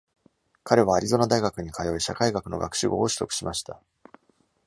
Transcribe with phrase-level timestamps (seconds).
[0.63, 3.79] 彼はアリゾナ大学に通い、社会学の学士号を取得しました。